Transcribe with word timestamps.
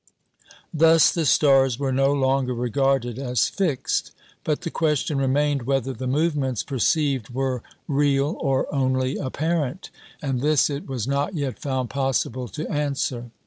Thus 0.73 1.11
the 1.11 1.27
stars 1.27 1.77
were 1.77 1.91
no 1.91 2.11
longer 2.11 2.55
regarded 2.55 3.19
as 3.19 3.47
"fixed," 3.49 4.11
but 4.43 4.61
the 4.61 4.71
question 4.71 5.19
remained 5.19 5.67
whether 5.67 5.93
the 5.93 6.07
movements 6.07 6.63
perceived 6.63 7.29
were 7.31 7.61
real 7.87 8.35
or 8.39 8.65
only 8.73 9.17
apparent; 9.17 9.91
and 10.19 10.41
this 10.41 10.71
it 10.71 10.87
was 10.87 11.05
not 11.07 11.35
yet 11.35 11.59
found 11.59 11.91
possible 11.91 12.47
to 12.47 12.67
answer. 12.67 13.29